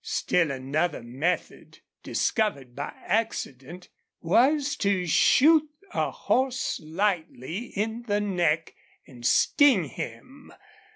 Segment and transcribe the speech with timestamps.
[0.03, 3.87] Still another method, discovered by accident,
[4.19, 8.73] was to shoot a horse lightly in the neck
[9.05, 10.51] and sting him.